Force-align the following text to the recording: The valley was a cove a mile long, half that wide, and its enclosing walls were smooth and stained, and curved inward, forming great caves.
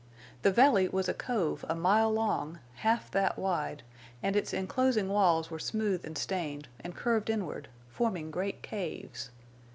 The 0.41 0.49
valley 0.51 0.87
was 0.89 1.07
a 1.07 1.13
cove 1.13 1.63
a 1.69 1.75
mile 1.75 2.11
long, 2.11 2.57
half 2.77 3.11
that 3.11 3.37
wide, 3.37 3.83
and 4.23 4.35
its 4.35 4.51
enclosing 4.51 5.09
walls 5.09 5.51
were 5.51 5.59
smooth 5.59 6.03
and 6.05 6.17
stained, 6.17 6.67
and 6.83 6.95
curved 6.95 7.29
inward, 7.29 7.67
forming 7.87 8.31
great 8.31 8.63
caves. 8.63 9.29